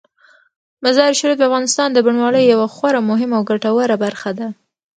[0.83, 4.47] مزارشریف د افغانستان د بڼوالۍ یوه خورا مهمه او ګټوره برخه ده.